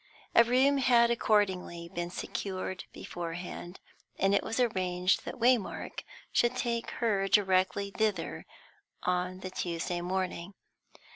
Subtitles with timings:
[0.33, 3.79] A room had accordingly been secured beforehand,
[4.17, 5.99] and it was arranged that Waymark
[6.31, 8.47] should take her directly thither
[9.03, 10.55] on the Tuesday morning.